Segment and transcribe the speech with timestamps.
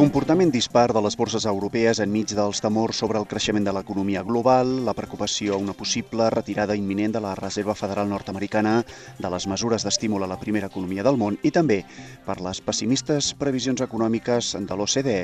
[0.00, 4.70] Comportament dispar de les borses europees enmig dels temors sobre el creixement de l'economia global,
[4.86, 8.78] la preocupació a una possible retirada imminent de la Reserva Federal nord-americana
[9.18, 11.82] de les mesures d'estímul a la primera economia del món i també
[12.24, 15.18] per les pessimistes previsions econòmiques de l'OCDE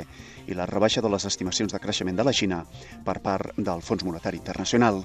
[0.47, 2.61] i la rebaixa de les estimacions de creixement de la Xina
[3.09, 5.01] per part del Fons Monetari Internacional.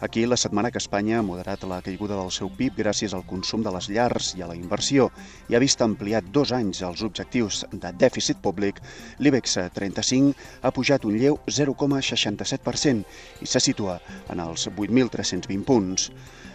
[0.00, 3.60] Aquí, la setmana que Espanya ha moderat la caiguda del seu PIB gràcies al consum
[3.60, 5.10] de les llars i a la inversió
[5.52, 8.80] i ha vist ampliat dos anys els objectius de dèficit públic,
[9.18, 13.04] l'IBEX 35 ha pujat un lleu 0,67%
[13.42, 13.98] i se situa
[14.30, 16.10] en els 8.320 punts.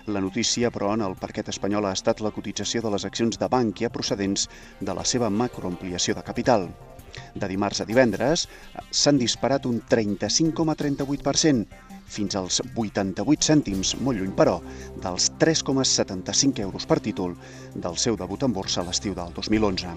[0.08, 3.50] La notícia, però, en el parquet espanyol ha estat la cotització de les accions de
[3.50, 4.50] Bankia procedents
[4.80, 6.70] de la seva macroampliació de capital.
[7.34, 8.46] De dimarts a divendres
[8.92, 11.66] s'han disparat un 35,38%,
[12.06, 14.60] fins als 88 cèntims, molt lluny però,
[15.02, 17.36] dels 3,75 euros per títol
[17.74, 19.96] del seu debut en borsa l'estiu del 2011.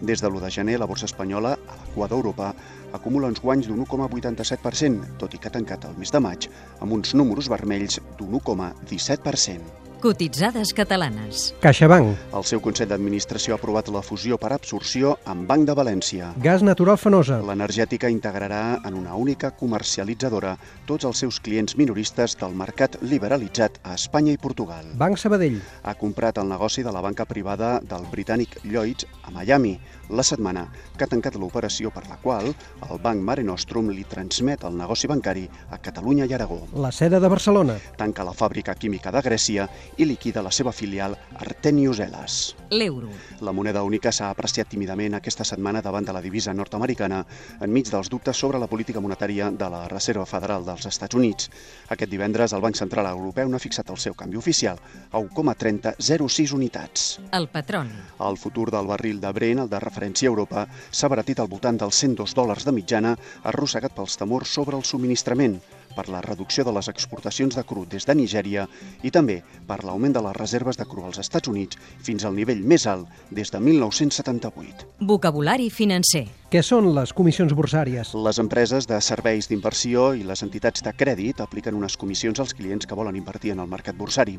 [0.00, 2.52] Des de l'1 de gener, la borsa espanyola, a la cua d'Europa,
[2.92, 6.92] acumula uns guanys d'un 1,87%, tot i que ha tancat el mes de maig amb
[6.92, 9.85] uns números vermells d'un 1,17%.
[9.96, 11.54] Cotitzades catalanes.
[11.62, 12.10] CaixaBank.
[12.36, 16.28] El seu Consell d'Administració ha aprovat la fusió per absorció amb Banc de València.
[16.44, 17.38] Gas Natural Fenosa.
[17.40, 20.52] L'energètica integrarà en una única comercialitzadora
[20.84, 24.92] tots els seus clients minoristes del mercat liberalitzat a Espanya i Portugal.
[25.00, 25.62] Banc Sabadell.
[25.82, 30.66] Ha comprat el negoci de la banca privada del britànic Lloyds a Miami la setmana
[30.96, 35.08] que ha tancat l'operació per la qual el Banc Mare Nostrum li transmet el negoci
[35.10, 36.60] bancari a Catalunya i Aragó.
[36.76, 37.76] La seda de Barcelona.
[37.98, 42.56] Tanca la fàbrica química de Grècia i liquida la seva filial Artenius Elas.
[42.70, 43.08] L'euro.
[43.40, 47.22] La moneda única s'ha apreciat tímidament aquesta setmana davant de la divisa nord-americana
[47.62, 51.50] enmig dels dubtes sobre la política monetària de la Reserva Federal dels Estats Units.
[51.88, 57.06] Aquest divendres el Banc Central Europeu n'ha fixat el seu canvi oficial a 1,3006 unitats.
[57.32, 57.92] El patron.
[58.20, 61.78] El futur del barril de Brent, el de referència a Europa, s'ha baratit al voltant
[61.78, 65.60] dels 102 dòlars de mitjana, arrossegat pels temors sobre el subministrament
[65.96, 68.66] per la reducció de les exportacions de cru des de Nigèria
[69.02, 72.62] i també per l'augment de les reserves de cru als Estats Units fins al nivell
[72.62, 74.90] més alt des de 1978.
[75.00, 76.26] Vocabulari financer.
[76.46, 78.12] Què són les comissions borsàries?
[78.14, 82.86] Les empreses de serveis d'inversió i les entitats de crèdit apliquen unes comissions als clients
[82.86, 84.36] que volen invertir en el mercat borsari.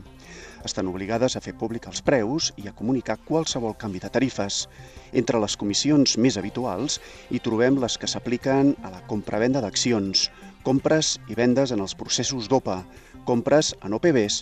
[0.63, 4.63] Estan obligades a fer públic els preus i a comunicar qualsevol canvi de tarifes.
[5.12, 10.29] Entre les comissions més habituals hi trobem les que s'apliquen a la compra-venda d'accions,
[10.67, 12.81] compres i vendes en els processos d'OPA,
[13.28, 14.41] compres en OPBs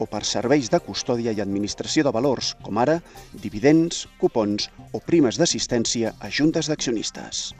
[0.00, 2.96] o per serveis de custòdia i administració de valors, com ara
[3.44, 7.52] dividends, cupons o primes d'assistència a juntes d'accionistes.